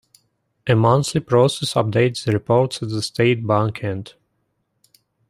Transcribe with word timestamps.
A 0.65 0.73
monthly 0.73 1.21
process 1.21 1.75
updates 1.75 2.25
the 2.25 2.31
reports 2.31 2.81
at 2.81 2.89
the 2.89 3.03
State 3.03 3.45
Bank 3.45 3.83
end. 3.83 4.15